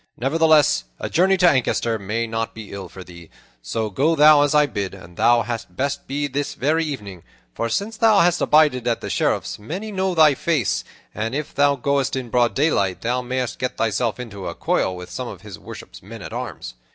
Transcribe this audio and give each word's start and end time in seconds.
Nevertheless, 0.17 0.85
a 0.99 1.11
journey 1.11 1.37
to 1.37 1.47
Ancaster 1.47 1.99
may 1.99 2.25
not 2.25 2.55
be 2.55 2.71
ill 2.71 2.89
for 2.89 3.03
thee; 3.03 3.29
so 3.61 3.91
go 3.91 4.15
thou, 4.15 4.41
as 4.41 4.55
I 4.55 4.65
bid, 4.65 4.95
and 4.95 5.15
thou 5.15 5.43
hadst 5.43 5.75
best 5.75 6.07
go 6.07 6.27
this 6.27 6.55
very 6.55 6.83
evening, 6.83 7.21
for 7.53 7.69
since 7.69 7.97
thou 7.97 8.21
hast 8.21 8.41
abided 8.41 8.87
at 8.87 9.01
the 9.01 9.11
Sheriff's 9.11 9.59
many 9.59 9.91
know 9.91 10.15
thy 10.15 10.33
face, 10.33 10.83
and 11.13 11.35
if 11.35 11.53
thou 11.53 11.75
goest 11.75 12.15
in 12.15 12.31
broad 12.31 12.55
daylight, 12.55 13.01
thou 13.01 13.21
mayst 13.21 13.59
get 13.59 13.77
thyself 13.77 14.19
into 14.19 14.47
a 14.47 14.55
coil 14.55 14.95
with 14.95 15.11
some 15.11 15.27
of 15.27 15.41
his 15.41 15.59
worship's 15.59 16.01
men 16.01 16.23
at 16.23 16.33
arms. 16.33 16.73